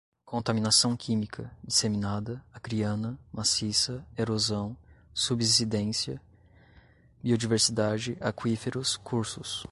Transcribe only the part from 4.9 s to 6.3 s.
subsidência,